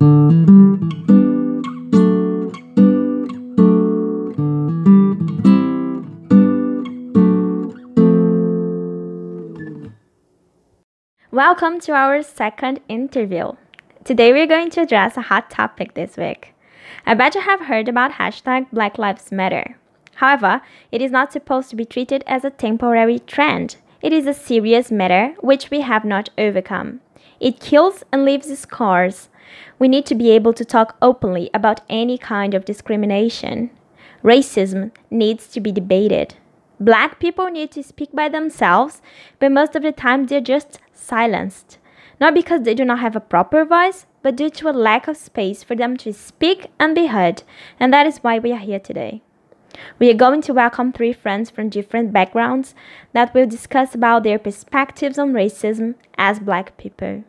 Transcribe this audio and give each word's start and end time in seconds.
Welcome 0.00 0.20
to 11.80 11.92
our 11.92 12.22
second 12.22 12.80
interview. 12.88 13.52
Today 14.04 14.32
we're 14.32 14.46
going 14.46 14.70
to 14.70 14.80
address 14.80 15.18
a 15.18 15.20
hot 15.20 15.50
topic 15.50 15.92
this 15.92 16.16
week. 16.16 16.54
I 17.04 17.12
bet 17.12 17.34
you 17.34 17.42
have 17.42 17.66
heard 17.66 17.86
about 17.86 18.12
hashtag 18.12 18.70
Black 18.72 18.96
Lives 18.96 19.30
Matter. 19.30 19.76
However, 20.14 20.62
it 20.90 21.02
is 21.02 21.10
not 21.10 21.30
supposed 21.30 21.68
to 21.68 21.76
be 21.76 21.84
treated 21.84 22.24
as 22.26 22.42
a 22.46 22.50
temporary 22.50 23.18
trend. 23.18 23.76
It 24.00 24.14
is 24.14 24.26
a 24.26 24.32
serious 24.32 24.90
matter 24.90 25.34
which 25.40 25.70
we 25.70 25.82
have 25.82 26.06
not 26.06 26.30
overcome. 26.38 27.02
It 27.40 27.58
kills 27.58 28.04
and 28.12 28.24
leaves 28.24 28.56
scars. 28.58 29.30
We 29.78 29.88
need 29.88 30.04
to 30.06 30.14
be 30.14 30.30
able 30.30 30.52
to 30.52 30.64
talk 30.64 30.96
openly 31.00 31.48
about 31.54 31.80
any 31.88 32.18
kind 32.18 32.52
of 32.52 32.66
discrimination. 32.66 33.70
Racism 34.22 34.92
needs 35.10 35.48
to 35.48 35.60
be 35.60 35.72
debated. 35.72 36.34
Black 36.78 37.18
people 37.18 37.50
need 37.50 37.70
to 37.72 37.82
speak 37.82 38.10
by 38.12 38.28
themselves, 38.28 39.00
but 39.38 39.52
most 39.52 39.74
of 39.74 39.82
the 39.82 39.92
time 39.92 40.26
they're 40.26 40.40
just 40.40 40.78
silenced. 40.92 41.78
Not 42.20 42.34
because 42.34 42.62
they 42.62 42.74
do 42.74 42.84
not 42.84 42.98
have 42.98 43.16
a 43.16 43.20
proper 43.20 43.64
voice, 43.64 44.04
but 44.22 44.36
due 44.36 44.50
to 44.50 44.68
a 44.68 44.72
lack 44.72 45.08
of 45.08 45.16
space 45.16 45.62
for 45.62 45.74
them 45.74 45.96
to 45.98 46.12
speak 46.12 46.66
and 46.78 46.94
be 46.94 47.06
heard, 47.06 47.42
and 47.78 47.92
that 47.92 48.06
is 48.06 48.18
why 48.18 48.38
we 48.38 48.52
are 48.52 48.58
here 48.58 48.78
today. 48.78 49.22
We 49.98 50.10
are 50.10 50.14
going 50.14 50.42
to 50.42 50.52
welcome 50.52 50.92
three 50.92 51.14
friends 51.14 51.48
from 51.48 51.70
different 51.70 52.12
backgrounds 52.12 52.74
that 53.14 53.32
will 53.32 53.46
discuss 53.46 53.94
about 53.94 54.24
their 54.24 54.38
perspectives 54.38 55.18
on 55.18 55.32
racism 55.32 55.94
as 56.18 56.38
black 56.38 56.76
people. 56.76 57.24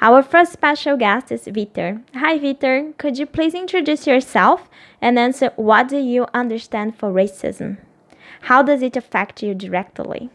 Our 0.00 0.22
first 0.22 0.52
special 0.52 0.96
guest 0.96 1.32
is 1.32 1.46
Vitor. 1.46 2.04
Hi 2.14 2.38
Vitor, 2.38 2.96
could 2.98 3.18
you 3.18 3.26
please 3.26 3.52
introduce 3.52 4.06
yourself 4.06 4.70
and 5.00 5.18
answer 5.18 5.50
what 5.56 5.88
do 5.88 5.96
you 5.98 6.28
understand 6.32 6.96
for 6.96 7.10
racism? 7.10 7.78
How 8.42 8.62
does 8.62 8.80
it 8.80 8.96
affect 8.96 9.42
you 9.42 9.56
directly? 9.56 10.30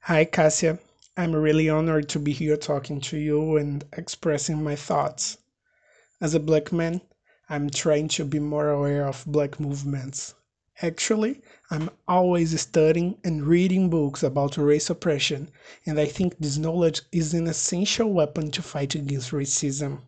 Hi 0.00 0.24
Cassia, 0.24 0.78
I'm 1.18 1.36
really 1.36 1.68
honored 1.68 2.08
to 2.08 2.18
be 2.18 2.32
here 2.32 2.56
talking 2.56 3.02
to 3.02 3.18
you 3.18 3.58
and 3.58 3.84
expressing 3.92 4.64
my 4.64 4.76
thoughts. 4.76 5.36
As 6.22 6.34
a 6.34 6.40
black 6.40 6.72
man, 6.72 7.02
I'm 7.50 7.68
trying 7.68 8.08
to 8.16 8.24
be 8.24 8.38
more 8.38 8.70
aware 8.70 9.06
of 9.06 9.26
black 9.26 9.60
movements. 9.60 10.34
Actually, 10.80 11.42
I'm 11.72 11.90
always 12.06 12.60
studying 12.60 13.18
and 13.24 13.44
reading 13.44 13.90
books 13.90 14.22
about 14.22 14.56
race 14.56 14.88
oppression, 14.88 15.50
and 15.84 15.98
I 15.98 16.06
think 16.06 16.38
this 16.38 16.56
knowledge 16.56 17.02
is 17.10 17.34
an 17.34 17.48
essential 17.48 18.12
weapon 18.12 18.52
to 18.52 18.62
fight 18.62 18.94
against 18.94 19.32
racism. 19.32 20.02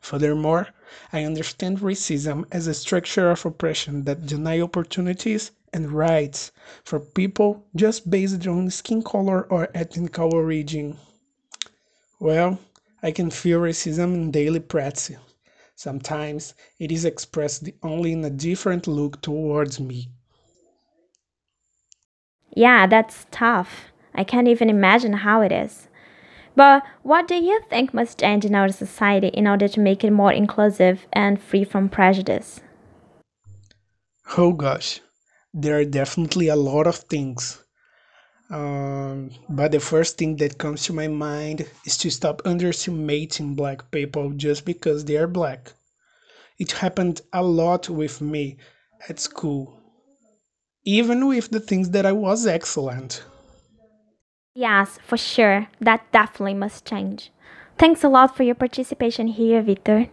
Furthermore, 0.00 0.68
I 1.12 1.24
understand 1.24 1.80
racism 1.80 2.46
as 2.50 2.66
a 2.66 2.72
structure 2.72 3.30
of 3.30 3.44
oppression 3.44 4.04
that 4.04 4.24
deny 4.24 4.62
opportunities 4.62 5.50
and 5.74 5.92
rights 5.92 6.52
for 6.84 7.00
people 7.00 7.66
just 7.76 8.08
based 8.08 8.46
on 8.46 8.70
skin 8.70 9.02
color 9.02 9.42
or 9.50 9.68
ethnic 9.74 10.18
origin. 10.18 10.96
Well, 12.18 12.58
I 13.02 13.10
can 13.10 13.30
feel 13.30 13.60
racism 13.60 14.14
in 14.14 14.30
daily 14.30 14.60
practice 14.60 15.18
Sometimes 15.78 16.54
it 16.80 16.90
is 16.90 17.04
expressed 17.04 17.70
only 17.84 18.10
in 18.10 18.24
a 18.24 18.30
different 18.30 18.88
look 18.88 19.22
towards 19.22 19.78
me. 19.78 20.08
Yeah, 22.50 22.88
that's 22.88 23.26
tough. 23.30 23.92
I 24.12 24.24
can't 24.24 24.48
even 24.48 24.70
imagine 24.70 25.12
how 25.12 25.40
it 25.40 25.52
is. 25.52 25.86
But 26.56 26.82
what 27.04 27.28
do 27.28 27.36
you 27.36 27.60
think 27.70 27.94
must 27.94 28.18
change 28.18 28.44
in 28.44 28.56
our 28.56 28.70
society 28.70 29.28
in 29.28 29.46
order 29.46 29.68
to 29.68 29.78
make 29.78 30.02
it 30.02 30.10
more 30.10 30.32
inclusive 30.32 31.06
and 31.12 31.40
free 31.40 31.62
from 31.62 31.88
prejudice? 31.88 32.60
Oh 34.36 34.54
gosh, 34.54 35.00
there 35.54 35.78
are 35.78 35.84
definitely 35.84 36.48
a 36.48 36.56
lot 36.56 36.88
of 36.88 36.96
things. 36.96 37.62
Um, 38.50 39.30
but 39.48 39.72
the 39.72 39.80
first 39.80 40.16
thing 40.16 40.36
that 40.36 40.58
comes 40.58 40.84
to 40.84 40.92
my 40.92 41.08
mind 41.08 41.68
is 41.84 41.96
to 41.98 42.10
stop 42.10 42.40
underestimating 42.46 43.54
black 43.54 43.90
people 43.90 44.30
just 44.30 44.64
because 44.64 45.04
they 45.04 45.16
are 45.16 45.26
black. 45.26 45.72
It 46.58 46.72
happened 46.72 47.20
a 47.32 47.42
lot 47.42 47.88
with 47.88 48.20
me 48.20 48.56
at 49.08 49.20
school, 49.20 49.80
even 50.84 51.26
with 51.28 51.50
the 51.50 51.60
things 51.60 51.90
that 51.90 52.06
I 52.06 52.12
was 52.12 52.46
excellent. 52.46 53.22
Yes, 54.54 54.98
for 55.06 55.16
sure. 55.16 55.68
That 55.80 56.10
definitely 56.10 56.54
must 56.54 56.84
change. 56.84 57.30
Thanks 57.78 58.02
a 58.02 58.08
lot 58.08 58.36
for 58.36 58.42
your 58.42 58.56
participation 58.56 59.28
here, 59.28 59.62
Victor. 59.62 60.08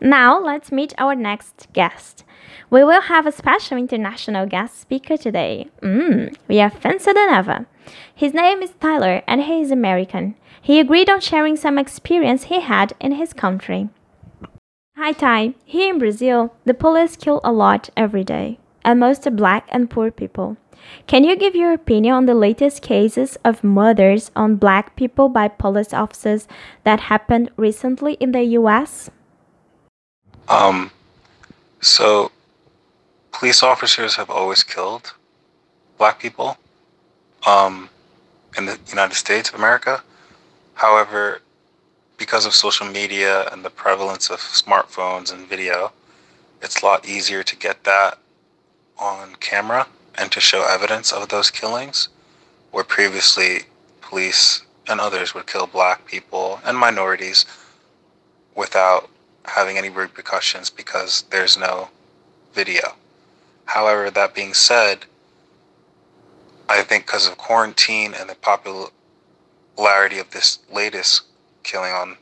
Now, 0.00 0.40
let's 0.40 0.72
meet 0.72 0.94
our 0.98 1.14
next 1.14 1.68
guest. 1.72 2.24
We 2.70 2.84
will 2.84 3.02
have 3.02 3.26
a 3.26 3.32
special 3.32 3.76
international 3.76 4.46
guest 4.46 4.80
speaker 4.80 5.16
today. 5.16 5.68
Mm, 5.82 6.36
we 6.48 6.60
are 6.60 6.70
fancier 6.70 7.14
than 7.14 7.28
ever. 7.28 7.66
His 8.14 8.32
name 8.34 8.62
is 8.62 8.72
Tyler 8.80 9.22
and 9.26 9.42
he 9.42 9.60
is 9.60 9.70
American. 9.70 10.36
He 10.62 10.78
agreed 10.78 11.10
on 11.10 11.20
sharing 11.20 11.56
some 11.56 11.78
experience 11.78 12.44
he 12.44 12.60
had 12.60 12.92
in 13.00 13.12
his 13.12 13.32
country. 13.32 13.88
Hi 14.96 15.12
Ty, 15.12 15.54
here 15.64 15.92
in 15.92 15.98
Brazil, 15.98 16.54
the 16.64 16.74
police 16.74 17.16
kill 17.16 17.40
a 17.42 17.52
lot 17.52 17.88
every 17.96 18.22
day, 18.22 18.58
and 18.84 19.00
most 19.00 19.26
are 19.26 19.30
black 19.30 19.66
and 19.70 19.88
poor 19.88 20.10
people. 20.10 20.58
Can 21.06 21.24
you 21.24 21.36
give 21.36 21.54
your 21.54 21.72
opinion 21.72 22.14
on 22.14 22.26
the 22.26 22.34
latest 22.34 22.82
cases 22.82 23.38
of 23.44 23.64
murders 23.64 24.30
on 24.36 24.56
black 24.56 24.96
people 24.96 25.28
by 25.28 25.48
police 25.48 25.94
officers 25.94 26.46
that 26.84 27.08
happened 27.08 27.50
recently 27.56 28.14
in 28.14 28.32
the 28.32 28.42
US? 28.58 29.10
Um, 30.50 30.90
so 31.80 32.32
police 33.30 33.62
officers 33.62 34.16
have 34.16 34.28
always 34.28 34.64
killed 34.64 35.14
black 35.96 36.18
people 36.18 36.58
um, 37.46 37.88
in 38.58 38.66
the 38.66 38.76
United 38.88 39.14
States 39.14 39.48
of 39.48 39.54
America. 39.54 40.02
However, 40.74 41.40
because 42.18 42.46
of 42.46 42.52
social 42.52 42.86
media 42.86 43.48
and 43.52 43.64
the 43.64 43.70
prevalence 43.70 44.28
of 44.28 44.40
smartphones 44.40 45.32
and 45.32 45.48
video, 45.48 45.92
it's 46.60 46.82
a 46.82 46.84
lot 46.84 47.08
easier 47.08 47.44
to 47.44 47.56
get 47.56 47.84
that 47.84 48.18
on 48.98 49.36
camera 49.36 49.86
and 50.18 50.32
to 50.32 50.40
show 50.40 50.66
evidence 50.68 51.12
of 51.12 51.28
those 51.28 51.50
killings, 51.50 52.08
where 52.72 52.84
previously 52.84 53.60
police 54.00 54.62
and 54.88 55.00
others 55.00 55.32
would 55.32 55.46
kill 55.46 55.68
black 55.68 56.04
people 56.06 56.60
and 56.64 56.76
minorities 56.76 57.46
without 58.56 59.08
having 59.44 59.78
any 59.78 59.88
repercussions 59.88 60.70
because 60.70 61.24
there's 61.30 61.56
no 61.56 61.88
video. 62.52 62.94
However, 63.64 64.10
that 64.10 64.34
being 64.34 64.54
said, 64.54 65.06
I 66.68 66.82
think 66.82 67.06
because 67.06 67.26
of 67.26 67.36
quarantine 67.36 68.14
and 68.14 68.28
the 68.28 68.34
popularity 68.34 70.18
of 70.18 70.30
this 70.30 70.58
latest 70.72 71.22
killing 71.62 71.92
on 71.92 72.16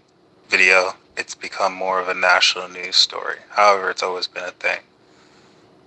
video, 0.49 0.95
it's 1.17 1.35
become 1.35 1.75
more 1.75 2.01
of 2.01 2.09
a 2.09 2.15
national 2.15 2.69
news 2.69 2.97
story. 2.97 3.37
However, 3.51 3.91
it's 3.91 4.03
always 4.03 4.27
been 4.27 4.45
a 4.45 4.53
thing. 4.53 4.81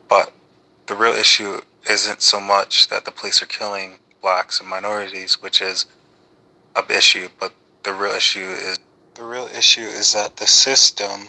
But 0.08 0.34
the 0.88 0.96
real 0.96 1.14
issue 1.14 1.62
isn't 1.90 2.22
so 2.22 2.40
much 2.40 2.90
that 2.90 3.06
the 3.06 3.12
police 3.12 3.42
are 3.42 3.48
killing 3.48 3.96
blacks 4.22 4.60
and 4.60 4.70
minorities, 4.70 5.42
which 5.42 5.62
is 5.62 5.86
a 6.76 6.84
issue, 6.92 7.30
but 7.40 7.54
the 7.84 7.94
real 7.94 8.14
issue 8.14 8.40
is 8.40 8.80
the 9.16 9.24
real 9.24 9.48
issue 9.48 9.82
is 9.82 10.14
that 10.14 10.38
the 10.38 10.48
system 10.48 11.28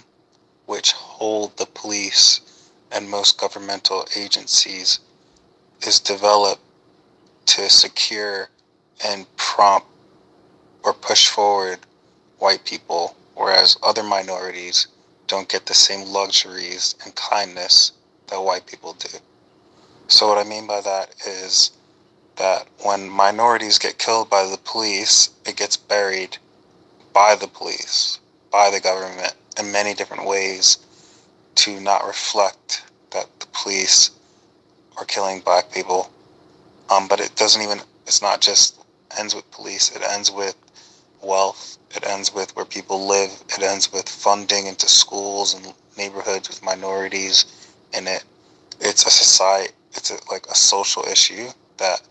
which 0.67 0.93
hold 0.93 1.57
the 1.57 1.67
police 1.67 2.41
and 2.93 3.11
most 3.11 3.39
governmental 3.41 4.07
agencies 4.17 5.01
is 5.83 5.99
developed 5.99 6.63
to 7.47 7.69
secure 7.69 8.49
and 9.05 9.27
prompt 9.37 9.89
or 10.85 10.93
push 10.93 11.29
forward 11.29 11.79
white 12.39 12.65
people, 12.65 13.17
whereas 13.35 13.77
other 13.83 14.03
minorities 14.03 14.87
don't 15.27 15.49
get 15.49 15.67
the 15.67 15.75
same 15.75 16.07
luxuries 16.07 16.95
and 17.05 17.15
kindness 17.17 17.93
that 18.29 18.41
white 18.41 18.67
people 18.67 18.93
do. 18.95 19.19
So, 20.07 20.29
what 20.29 20.39
I 20.39 20.49
mean 20.49 20.67
by 20.67 20.81
that 20.83 21.15
is 21.27 21.73
that 22.37 22.67
when 22.83 23.09
minorities 23.09 23.79
get 23.79 23.99
killed 23.99 24.31
by 24.31 24.47
the 24.47 24.59
police, 24.59 25.31
it 25.47 25.57
gets 25.57 25.77
buried 25.77 26.39
by 27.13 27.37
the 27.37 27.49
police, 27.49 28.21
by 28.51 28.71
the 28.71 28.81
government, 28.81 29.35
in 29.59 29.71
many 29.73 29.95
different 29.95 30.27
ways 30.27 30.79
to 31.55 31.81
not 31.81 32.07
reflect 32.07 32.85
that 33.11 33.27
the 33.41 33.47
police 33.53 34.11
are 34.97 35.05
killing 35.05 35.41
black 35.41 35.71
people. 35.73 36.11
Um, 36.91 37.09
but 37.09 37.21
it 37.21 37.35
doesn't 37.37 37.63
even, 37.63 37.81
it's 38.07 38.23
not 38.23 38.41
just 38.41 38.83
ends 39.19 39.35
with 39.35 39.51
police, 39.51 39.95
it 39.95 40.03
ends 40.03 40.31
with 40.31 40.57
wealth. 41.23 41.79
It 41.95 42.07
ends 42.07 42.35
with 42.35 42.55
where 42.57 42.65
people 42.65 43.07
live. 43.07 43.31
It 43.49 43.63
ends 43.63 43.93
with 43.93 44.09
funding 44.09 44.67
into 44.67 44.89
schools 44.89 45.55
and 45.55 45.73
neighborhoods 45.97 46.49
with 46.49 46.63
minorities 46.63 47.45
in 47.93 48.09
it. 48.09 48.25
It's 48.81 49.07
a 49.07 49.11
society. 49.11 49.73
It's 49.93 50.11
a, 50.11 50.19
like 50.31 50.47
a 50.47 50.55
social 50.55 51.05
issue 51.05 51.49
that 51.77 52.03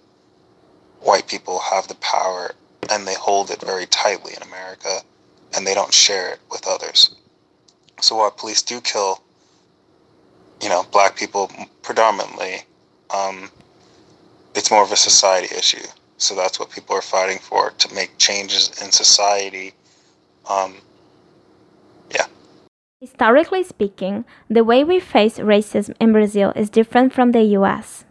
white 1.02 1.28
people 1.28 1.60
have 1.60 1.88
the 1.88 1.96
power 1.96 2.52
and 2.92 3.08
they 3.08 3.16
hold 3.16 3.50
it 3.50 3.62
very 3.62 3.86
tightly 3.88 4.34
in 4.36 4.44
America. 4.44 5.00
and 5.54 5.68
they 5.68 5.74
don't 5.74 5.94
share 5.94 6.32
it 6.32 6.40
with 6.50 6.66
others. 6.66 7.14
So 8.00 8.16
while 8.16 8.32
police 8.32 8.62
do 8.62 8.80
kill, 8.80 9.22
you 10.62 10.70
know, 10.70 10.86
black 10.92 11.18
people 11.18 11.52
predominantly, 11.82 12.62
um, 13.14 13.52
it's 14.56 14.72
more 14.72 14.84
of 14.84 14.92
a 14.92 14.96
society 14.96 15.54
issue. 15.56 15.86
So 16.18 16.36
that's 16.36 16.60
what 16.60 16.70
people 16.70 16.96
are 16.96 17.02
fighting 17.02 17.40
for 17.40 17.72
to 17.72 17.94
make 17.94 18.18
changes 18.18 18.70
in 18.82 18.92
society. 18.92 19.74
Um, 20.50 20.76
yeah. 22.14 22.28
Historically 23.00 23.64
speaking, 23.64 24.26
the 24.50 24.64
way 24.64 24.84
we 24.84 25.00
face 25.00 25.38
racism 25.38 25.96
in 26.00 26.14
Brazil 26.14 26.54
is 26.56 26.70
different 26.70 27.12
from 27.12 27.32
the 27.32 27.44
US. 27.60 28.06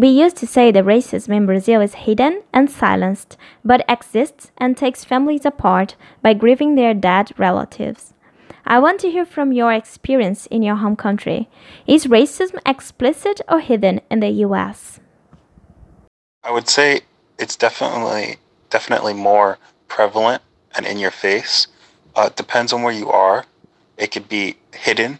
We 0.00 0.10
used 0.10 0.36
to 0.36 0.46
say 0.46 0.70
that 0.70 0.84
racism 0.84 1.34
in 1.34 1.46
Brazil 1.46 1.80
is 1.80 2.06
hidden 2.06 2.44
and 2.52 2.70
silenced, 2.70 3.36
but 3.64 3.84
exists 3.88 4.52
and 4.56 4.76
takes 4.76 5.04
families 5.04 5.44
apart 5.44 5.96
by 6.22 6.34
grieving 6.34 6.76
their 6.76 6.94
dead 6.94 7.32
relatives. 7.36 8.14
I 8.64 8.78
want 8.78 9.00
to 9.00 9.10
hear 9.10 9.26
from 9.26 9.50
your 9.50 9.72
experience 9.72 10.46
in 10.46 10.62
your 10.62 10.76
home 10.76 10.94
country. 10.94 11.48
Is 11.84 12.06
racism 12.06 12.60
explicit 12.64 13.40
or 13.48 13.58
hidden 13.58 14.00
in 14.08 14.20
the 14.20 14.30
US? 14.46 15.00
I 16.44 16.52
would 16.52 16.68
say 16.68 17.00
it's 17.36 17.56
definitely 17.56 18.36
definitely 18.70 19.14
more 19.14 19.58
prevalent 19.88 20.42
and 20.76 20.86
in 20.86 20.98
your 20.98 21.10
face. 21.10 21.66
Uh, 22.14 22.28
it 22.30 22.36
depends 22.36 22.72
on 22.72 22.82
where 22.82 22.94
you 22.94 23.10
are. 23.10 23.46
It 23.96 24.12
could 24.12 24.28
be 24.28 24.58
hidden, 24.72 25.18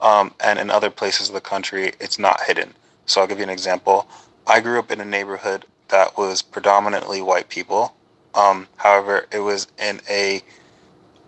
um, 0.00 0.32
and 0.40 0.58
in 0.58 0.70
other 0.70 0.88
places 0.88 1.28
of 1.28 1.34
the 1.34 1.42
country, 1.42 1.92
it's 2.00 2.18
not 2.18 2.44
hidden. 2.46 2.72
So 3.06 3.20
I'll 3.20 3.26
give 3.26 3.38
you 3.38 3.44
an 3.44 3.50
example. 3.50 4.08
I 4.46 4.60
grew 4.60 4.78
up 4.78 4.90
in 4.90 5.00
a 5.00 5.04
neighborhood 5.04 5.64
that 5.88 6.16
was 6.16 6.42
predominantly 6.42 7.22
white 7.22 7.48
people. 7.48 7.94
Um, 8.34 8.68
however, 8.76 9.26
it 9.30 9.40
was 9.40 9.68
in 9.78 10.00
a 10.08 10.42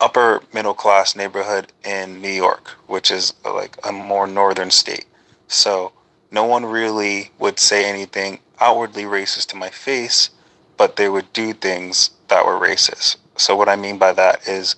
upper 0.00 0.42
middle 0.52 0.74
class 0.74 1.16
neighborhood 1.16 1.72
in 1.84 2.20
New 2.20 2.28
York, 2.30 2.70
which 2.86 3.10
is 3.10 3.32
uh, 3.44 3.54
like 3.54 3.76
a 3.86 3.92
more 3.92 4.26
northern 4.26 4.70
state. 4.70 5.06
So 5.48 5.92
no 6.30 6.44
one 6.44 6.66
really 6.66 7.30
would 7.38 7.58
say 7.58 7.88
anything 7.88 8.40
outwardly 8.60 9.04
racist 9.04 9.46
to 9.48 9.56
my 9.56 9.70
face, 9.70 10.30
but 10.76 10.96
they 10.96 11.08
would 11.08 11.32
do 11.32 11.52
things 11.52 12.10
that 12.28 12.44
were 12.44 12.58
racist. 12.58 13.16
So 13.36 13.54
what 13.54 13.68
I 13.68 13.76
mean 13.76 13.98
by 13.98 14.12
that 14.12 14.46
is, 14.48 14.76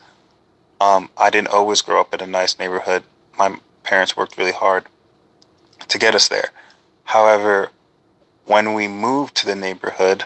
um, 0.80 1.10
I 1.16 1.30
didn't 1.30 1.48
always 1.48 1.82
grow 1.82 2.00
up 2.00 2.14
in 2.14 2.20
a 2.20 2.26
nice 2.26 2.58
neighborhood. 2.58 3.02
My 3.36 3.58
parents 3.82 4.16
worked 4.16 4.36
really 4.36 4.52
hard 4.52 4.84
to 5.88 5.98
get 5.98 6.14
us 6.14 6.28
there. 6.28 6.50
However, 7.08 7.70
when 8.44 8.74
we 8.74 8.86
moved 8.86 9.34
to 9.36 9.46
the 9.46 9.54
neighborhood, 9.54 10.24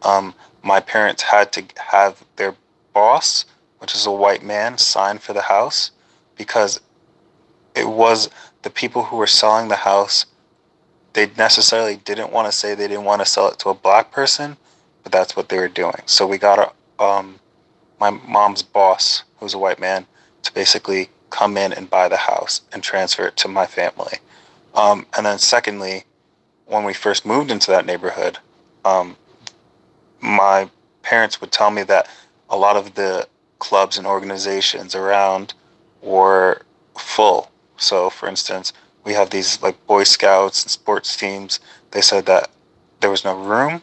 um, 0.00 0.34
my 0.62 0.80
parents 0.80 1.24
had 1.24 1.52
to 1.52 1.64
have 1.76 2.24
their 2.36 2.54
boss, 2.94 3.44
which 3.80 3.94
is 3.94 4.06
a 4.06 4.10
white 4.10 4.42
man, 4.42 4.78
sign 4.78 5.18
for 5.18 5.34
the 5.34 5.42
house 5.42 5.90
because 6.34 6.80
it 7.74 7.86
was 7.86 8.30
the 8.62 8.70
people 8.70 9.02
who 9.04 9.16
were 9.18 9.26
selling 9.26 9.68
the 9.68 9.76
house. 9.76 10.24
They 11.12 11.30
necessarily 11.36 11.96
didn't 11.96 12.32
want 12.32 12.50
to 12.50 12.52
say 12.52 12.74
they 12.74 12.88
didn't 12.88 13.04
want 13.04 13.20
to 13.20 13.26
sell 13.26 13.48
it 13.48 13.58
to 13.58 13.68
a 13.68 13.74
black 13.74 14.10
person, 14.10 14.56
but 15.02 15.12
that's 15.12 15.36
what 15.36 15.50
they 15.50 15.58
were 15.58 15.68
doing. 15.68 16.00
So 16.06 16.26
we 16.26 16.38
got 16.38 16.58
a, 16.98 17.04
um, 17.04 17.40
my 18.00 18.08
mom's 18.08 18.62
boss, 18.62 19.22
who's 19.38 19.52
a 19.52 19.58
white 19.58 19.78
man, 19.78 20.06
to 20.44 20.54
basically 20.54 21.10
come 21.28 21.58
in 21.58 21.74
and 21.74 21.90
buy 21.90 22.08
the 22.08 22.16
house 22.16 22.62
and 22.72 22.82
transfer 22.82 23.26
it 23.26 23.36
to 23.36 23.48
my 23.48 23.66
family. 23.66 24.16
Um, 24.76 25.06
and 25.16 25.26
then 25.26 25.38
secondly, 25.38 26.04
when 26.66 26.84
we 26.84 26.92
first 26.92 27.24
moved 27.24 27.50
into 27.50 27.70
that 27.70 27.86
neighborhood, 27.86 28.38
um, 28.84 29.16
my 30.20 30.68
parents 31.02 31.40
would 31.40 31.50
tell 31.50 31.70
me 31.70 31.82
that 31.84 32.08
a 32.50 32.56
lot 32.56 32.76
of 32.76 32.94
the 32.94 33.26
clubs 33.58 33.96
and 33.96 34.06
organizations 34.06 34.94
around 34.94 35.54
were 36.02 36.62
full. 36.98 37.50
So, 37.78 38.10
for 38.10 38.28
instance, 38.28 38.72
we 39.04 39.14
have 39.14 39.30
these 39.30 39.62
like 39.62 39.86
Boy 39.86 40.04
Scouts 40.04 40.62
and 40.62 40.70
sports 40.70 41.16
teams. 41.16 41.60
They 41.92 42.00
said 42.00 42.26
that 42.26 42.50
there 43.00 43.10
was 43.10 43.24
no 43.24 43.36
room, 43.38 43.82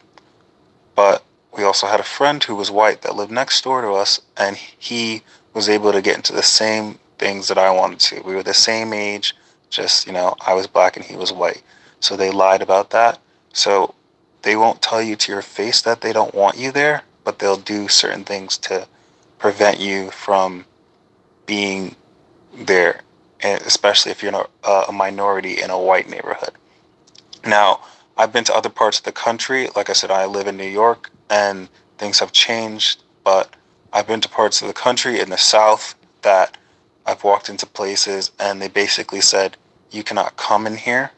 but 0.94 1.24
we 1.56 1.64
also 1.64 1.86
had 1.86 2.00
a 2.00 2.04
friend 2.04 2.42
who 2.42 2.54
was 2.54 2.70
white 2.70 3.02
that 3.02 3.16
lived 3.16 3.32
next 3.32 3.62
door 3.64 3.80
to 3.82 3.92
us, 3.92 4.20
and 4.36 4.56
he 4.56 5.22
was 5.54 5.68
able 5.68 5.92
to 5.92 6.02
get 6.02 6.16
into 6.16 6.32
the 6.32 6.42
same 6.42 6.98
things 7.18 7.48
that 7.48 7.58
I 7.58 7.70
wanted 7.70 8.00
to. 8.00 8.22
We 8.22 8.34
were 8.34 8.42
the 8.42 8.54
same 8.54 8.92
age, 8.92 9.34
just, 9.74 10.06
you 10.06 10.12
know, 10.12 10.34
I 10.40 10.54
was 10.54 10.66
black 10.66 10.96
and 10.96 11.04
he 11.04 11.16
was 11.16 11.32
white. 11.32 11.62
So 12.00 12.16
they 12.16 12.30
lied 12.30 12.62
about 12.62 12.90
that. 12.90 13.18
So 13.52 13.94
they 14.42 14.56
won't 14.56 14.82
tell 14.82 15.02
you 15.02 15.16
to 15.16 15.32
your 15.32 15.42
face 15.42 15.82
that 15.82 16.00
they 16.00 16.12
don't 16.12 16.34
want 16.34 16.58
you 16.58 16.70
there, 16.70 17.02
but 17.24 17.38
they'll 17.38 17.56
do 17.56 17.88
certain 17.88 18.24
things 18.24 18.58
to 18.58 18.86
prevent 19.38 19.80
you 19.80 20.10
from 20.10 20.64
being 21.46 21.96
there, 22.54 23.00
and 23.40 23.60
especially 23.62 24.12
if 24.12 24.22
you're 24.22 24.46
a, 24.64 24.84
a 24.88 24.92
minority 24.92 25.60
in 25.60 25.70
a 25.70 25.78
white 25.78 26.08
neighborhood. 26.08 26.52
Now, 27.44 27.80
I've 28.16 28.32
been 28.32 28.44
to 28.44 28.54
other 28.54 28.70
parts 28.70 28.98
of 28.98 29.04
the 29.04 29.12
country. 29.12 29.68
Like 29.74 29.90
I 29.90 29.92
said, 29.92 30.10
I 30.10 30.26
live 30.26 30.46
in 30.46 30.56
New 30.56 30.64
York 30.68 31.10
and 31.28 31.68
things 31.98 32.20
have 32.20 32.32
changed, 32.32 33.02
but 33.24 33.54
I've 33.92 34.06
been 34.06 34.20
to 34.20 34.28
parts 34.28 34.62
of 34.62 34.68
the 34.68 34.74
country 34.74 35.20
in 35.20 35.30
the 35.30 35.36
South 35.36 35.94
that 36.22 36.56
I've 37.06 37.24
walked 37.24 37.48
into 37.48 37.66
places 37.66 38.30
and 38.38 38.62
they 38.62 38.68
basically 38.68 39.20
said, 39.20 39.56
you 39.94 40.02
cannot 40.02 40.36
come 40.36 40.66
in 40.66 40.76
here. 40.76 41.10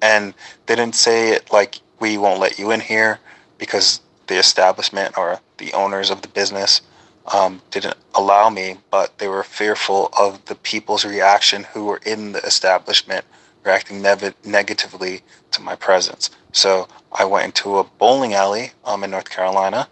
And 0.00 0.34
they 0.66 0.76
didn't 0.76 0.94
say 0.94 1.30
it 1.30 1.52
like, 1.52 1.80
we 1.98 2.18
won't 2.18 2.40
let 2.40 2.58
you 2.58 2.70
in 2.70 2.80
here 2.80 3.18
because 3.58 4.00
the 4.28 4.38
establishment 4.38 5.18
or 5.18 5.40
the 5.56 5.72
owners 5.72 6.10
of 6.10 6.22
the 6.22 6.28
business 6.28 6.82
um, 7.32 7.60
didn't 7.70 7.96
allow 8.14 8.48
me, 8.48 8.76
but 8.90 9.18
they 9.18 9.28
were 9.28 9.42
fearful 9.42 10.10
of 10.18 10.44
the 10.46 10.54
people's 10.54 11.04
reaction 11.04 11.64
who 11.64 11.86
were 11.86 12.00
in 12.06 12.32
the 12.32 12.40
establishment 12.40 13.24
reacting 13.64 14.00
nev- 14.00 14.34
negatively 14.44 15.22
to 15.50 15.60
my 15.60 15.74
presence. 15.74 16.30
So 16.52 16.88
I 17.12 17.24
went 17.24 17.46
into 17.46 17.78
a 17.78 17.84
bowling 17.84 18.34
alley 18.34 18.72
um, 18.84 19.04
in 19.04 19.10
North 19.10 19.28
Carolina, 19.28 19.88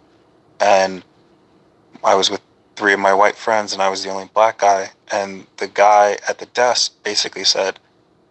and 0.59 1.03
I 2.03 2.15
was 2.15 2.29
with 2.29 2.41
three 2.75 2.93
of 2.93 2.99
my 2.99 3.13
white 3.13 3.35
friends, 3.35 3.73
and 3.73 3.81
I 3.81 3.89
was 3.89 4.03
the 4.03 4.09
only 4.09 4.29
black 4.33 4.59
guy. 4.59 4.91
And 5.11 5.45
the 5.57 5.67
guy 5.67 6.17
at 6.27 6.39
the 6.39 6.45
desk 6.47 6.93
basically 7.03 7.43
said, 7.43 7.79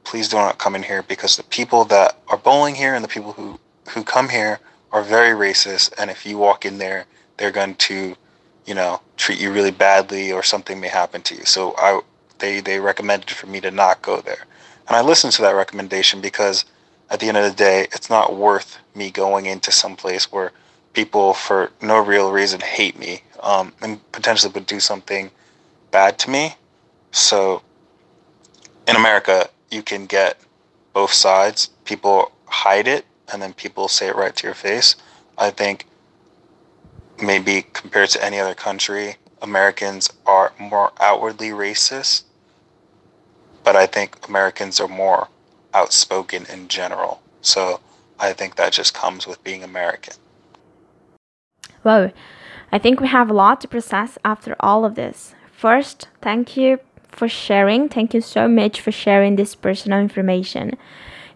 please 0.07 0.29
do 0.29 0.37
not 0.37 0.59
come 0.59 0.77
in 0.77 0.85
here 0.85 1.03
because 1.03 1.37
the 1.37 1.43
people 1.43 1.85
that 1.87 2.17
are 2.29 2.39
bowling 2.39 2.77
here 2.77 2.95
and 2.95 3.05
the 3.05 3.09
people 3.09 3.33
who, 3.33 3.59
who 3.91 4.05
come 4.05 4.29
here 4.29 4.61
are 4.93 5.03
very 5.03 5.35
racist. 5.37 5.93
And 5.99 6.11
if 6.11 6.25
you 6.25 6.39
walk 6.39 6.65
in 6.65 6.79
there, 6.79 7.07
they're 7.37 7.51
going 7.51 7.75
to, 7.75 8.17
you 8.65 8.75
know, 8.75 9.03
treat 9.17 9.41
you 9.41 9.53
really 9.53 9.73
badly 9.73 10.33
or 10.33 10.43
something 10.45 10.81
may 10.81 10.89
happen 10.89 11.23
to 11.23 11.35
you. 11.35 11.45
So 11.45 11.75
I, 11.77 12.01
they, 12.39 12.61
they 12.61 12.79
recommended 12.79 13.31
for 13.31 13.49
me 13.49 13.61
to 13.61 13.71
not 13.71 14.01
go 14.01 14.21
there. 14.21 14.47
And 14.87 14.97
I 14.97 15.03
listened 15.03 15.33
to 15.35 15.43
that 15.43 15.57
recommendation 15.57 16.21
because 16.21 16.65
at 17.11 17.19
the 17.19 17.27
end 17.27 17.37
of 17.37 17.45
the 17.45 17.57
day, 17.57 17.89
it's 17.93 18.09
not 18.09 18.37
worth 18.37 18.79
me 18.95 19.11
going 19.11 19.47
into 19.47 19.73
some 19.73 19.97
place 19.97 20.31
where 20.31 20.53
people, 20.93 21.35
for 21.35 21.73
no 21.83 21.99
real 21.99 22.31
reason, 22.31 22.61
hate 22.61 22.97
me 22.97 23.23
um, 23.43 23.73
and 23.83 24.01
potentially 24.13 24.53
would 24.53 24.67
do 24.67 24.79
something 24.79 25.31
bad 25.91 26.17
to 26.21 26.31
me. 26.31 26.55
So 27.11 27.63
in 28.87 28.95
America, 28.95 29.49
you 29.71 29.83
can 29.83 30.07
get 30.07 30.39
both 30.93 31.13
sides. 31.13 31.71
People 31.85 32.33
hide 32.47 32.89
it 32.89 33.05
and 33.33 33.43
then 33.43 33.53
people 33.53 33.89
say 33.89 34.09
it 34.09 34.17
right 34.17 34.35
to 34.37 34.47
your 34.47 34.55
face. 34.55 34.97
I 35.37 35.51
think 35.51 35.87
maybe 37.23 37.63
compared 37.73 38.11
to 38.11 38.25
any 38.25 38.39
other 38.39 38.55
country, 38.55 39.17
Americans 39.43 40.11
are 40.27 40.53
more 40.59 40.93
outwardly 41.01 41.51
racist, 41.51 42.25
but 43.65 43.77
I 43.77 43.87
think 43.87 44.27
Americans 44.29 44.81
are 44.81 44.89
more 44.89 45.29
outspoken 45.75 46.47
in 46.53 46.69
general. 46.69 47.21
So 47.41 47.81
I 48.19 48.33
think 48.33 48.57
that 48.57 48.73
just 48.73 48.95
comes 48.95 49.27
with 49.27 49.43
being 49.45 49.63
American. 49.63 50.15
Well, 51.85 52.11
I 52.73 52.79
think 52.79 53.01
we 53.01 53.09
have 53.09 53.31
a 53.31 53.35
lot 53.35 53.61
to 53.61 53.69
process 53.69 54.19
after 54.25 54.57
all 54.61 54.85
of 54.85 54.95
this. 54.95 55.35
First, 55.53 56.09
thank 56.21 56.57
you 56.57 56.81
for 57.17 57.29
sharing. 57.29 57.89
Thank 57.89 58.15
you 58.15 58.21
so 58.21 58.47
much 58.47 58.81
for 58.81 58.93
sharing 58.93 59.37
this 59.37 59.55
personal 59.55 59.99
information. 59.99 60.77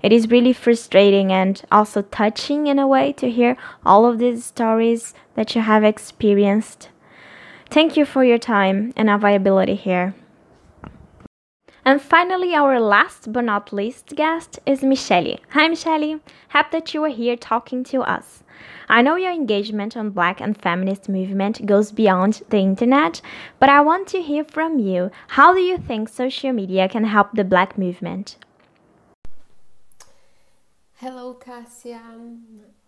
It 0.02 0.12
is 0.12 0.30
really 0.30 0.52
frustrating 0.52 1.32
and 1.32 1.60
also 1.72 2.02
touching 2.02 2.66
in 2.66 2.78
a 2.78 2.87
way 2.87 3.12
to 3.14 3.30
hear 3.30 3.56
all 3.84 4.06
of 4.06 4.18
these 4.18 4.44
stories 4.44 5.14
that 5.34 5.54
you 5.54 5.62
have 5.62 5.84
experienced. 5.84 6.90
Thank 7.70 7.96
you 7.96 8.04
for 8.04 8.25
your 8.25 8.38
time 8.38 8.92
and 8.96 9.10
availability 9.10 9.75
here. 9.75 10.14
And 11.84 12.00
finally, 12.00 12.54
our 12.54 12.78
last 12.78 13.32
but 13.32 13.44
not 13.44 13.72
least 13.72 14.14
guest 14.14 14.58
is 14.66 14.82
Michelle. 14.82 15.37
Hi, 15.50 15.68
Michelle. 15.68 16.20
Happy 16.49 16.78
that 16.78 16.94
you 16.94 17.02
are 17.04 17.08
here 17.08 17.37
talking 17.37 17.84
to 17.84 18.02
us. 18.02 18.42
I 18.88 19.02
know 19.02 19.16
your 19.16 19.32
engagement 19.32 19.96
on 19.96 20.10
Black 20.10 20.40
and 20.40 20.60
feminist 20.60 21.08
movement 21.08 21.64
goes 21.64 21.92
beyond 21.92 22.42
the 22.50 22.58
internet, 22.58 23.22
but 23.58 23.68
I 23.68 23.80
want 23.80 24.08
to 24.08 24.20
hear 24.20 24.44
from 24.44 24.78
you. 24.78 25.10
How 25.28 25.54
do 25.54 25.60
you 25.60 25.78
think 25.78 26.08
social 26.08 26.52
media 26.52 26.88
can 26.88 27.04
help 27.04 27.32
the 27.32 27.44
Black 27.44 27.78
movement? 27.78 28.37
Hello, 30.96 31.34
Cassia. 31.34 32.02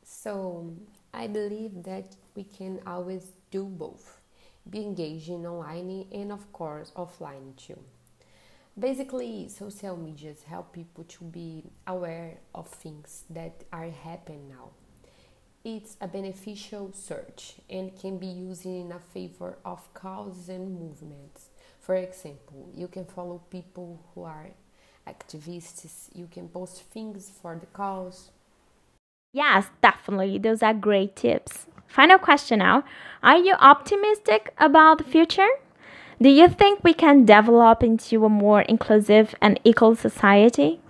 So, 0.04 0.75
I 1.14 1.26
believe 1.28 1.82
that 1.84 2.16
we 2.34 2.44
can 2.44 2.80
always 2.87 3.32
do 3.50 3.64
both. 3.64 4.18
be 4.68 4.82
engaging 4.82 5.46
online 5.46 6.06
and, 6.12 6.30
of 6.30 6.52
course, 6.52 6.92
offline 6.96 7.56
too. 7.56 7.78
Basically, 8.79 9.49
social 9.49 9.97
medias 9.99 10.45
help 10.45 10.73
people 10.73 11.05
to 11.05 11.25
be 11.25 11.64
aware 11.87 12.38
of 12.55 12.69
things 12.69 13.25
that 13.29 13.64
are 13.71 13.91
happening 13.91 14.49
now. 14.49 14.71
It's 15.62 15.97
a 16.00 16.09
beneficial 16.09 16.91
search 16.95 17.57
and 17.69 17.95
can 18.00 18.19
be 18.19 18.26
used 18.26 18.64
in 18.64 18.93
favor 19.12 19.59
of 19.64 19.93
causes 19.93 20.49
and 20.49 20.81
movements. 20.81 21.50
For 21.81 21.95
example, 21.97 22.71
you 22.75 22.88
can 22.88 23.05
follow 23.05 23.43
people 23.50 24.00
who 24.14 24.23
are 24.23 24.50
activists, 25.07 26.09
you 26.14 26.26
can 26.31 26.49
post 26.49 26.83
things 26.85 27.31
for 27.31 27.57
the 27.59 27.67
cause. 27.67 28.31
Yes, 29.35 29.67
definitely. 29.83 30.38
Those 30.38 30.62
are 30.62 30.75
great 30.75 31.14
tips. 31.14 31.67
Final 31.87 32.19
question 32.19 32.61
now. 32.61 32.85
Are 33.23 33.37
you 33.37 33.55
optimistic 33.55 34.55
about 34.59 34.99
the 34.99 35.05
future? 35.05 35.49
Do 36.23 36.29
you 36.29 36.47
think 36.47 36.85
we 36.85 36.95
can 36.95 37.25
develop 37.25 37.83
into 37.83 38.25
a 38.25 38.29
more 38.29 38.61
inclusive 38.62 39.35
and 39.41 39.59
equal 39.64 39.97
society? 39.97 40.81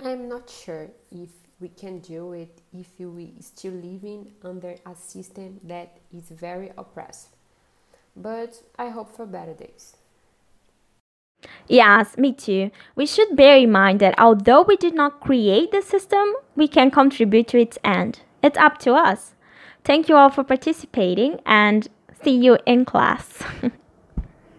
I'm 0.00 0.28
not 0.28 0.50
sure 0.50 0.88
if 1.12 1.28
we 1.60 1.68
can 1.68 2.00
do 2.00 2.32
it 2.32 2.60
if 2.72 2.88
we 2.98 3.34
still 3.38 3.74
living 3.74 4.32
under 4.42 4.74
a 4.84 4.96
system 4.96 5.60
that 5.62 5.98
is 6.12 6.24
very 6.24 6.72
oppressive. 6.76 7.30
But 8.16 8.64
I 8.76 8.88
hope 8.88 9.14
for 9.14 9.26
better 9.26 9.54
days. 9.54 9.94
Yes, 11.68 12.18
me 12.18 12.32
too. 12.32 12.72
We 12.96 13.06
should 13.06 13.36
bear 13.36 13.58
in 13.58 13.70
mind 13.70 14.00
that 14.00 14.18
although 14.18 14.62
we 14.62 14.74
did 14.74 14.94
not 14.94 15.20
create 15.20 15.70
the 15.70 15.82
system, 15.82 16.34
we 16.56 16.66
can 16.66 16.90
contribute 16.90 17.46
to 17.48 17.60
its 17.60 17.78
end. 17.84 18.22
It's 18.42 18.58
up 18.58 18.78
to 18.78 18.94
us. 18.94 19.36
Thank 19.84 20.08
you 20.08 20.16
all 20.16 20.30
for 20.30 20.42
participating 20.42 21.38
and 21.46 21.86
see 22.24 22.36
you 22.36 22.58
in 22.66 22.84
class. 22.84 23.38